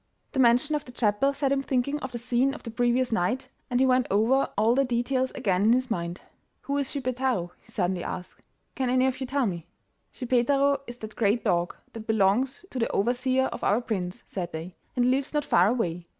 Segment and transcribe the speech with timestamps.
[0.31, 3.49] The mention of the chapel set him thinking of the scene of the previous night,
[3.69, 6.21] and he went over all the details again in his mind.
[6.61, 8.41] 'Who is Schippeitaro?' he suddenly asked;
[8.73, 9.67] 'can any of you tell me?'
[10.11, 14.73] 'Schippeitaro is the great dog that belongs to the overseer of our prince,' said they;
[14.95, 16.07] 'and he lives not far away.